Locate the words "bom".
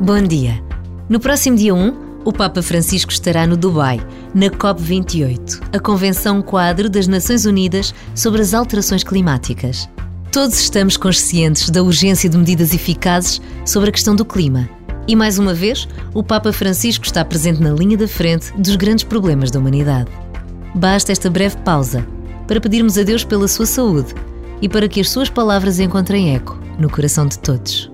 0.00-0.20